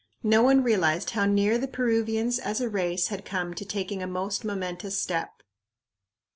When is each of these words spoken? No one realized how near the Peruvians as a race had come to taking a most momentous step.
No 0.23 0.41
one 0.41 0.63
realized 0.63 1.11
how 1.11 1.25
near 1.27 1.59
the 1.59 1.67
Peruvians 1.67 2.39
as 2.39 2.59
a 2.59 2.67
race 2.67 3.09
had 3.09 3.23
come 3.23 3.53
to 3.53 3.63
taking 3.63 4.01
a 4.01 4.07
most 4.07 4.43
momentous 4.43 4.99
step. 4.99 5.43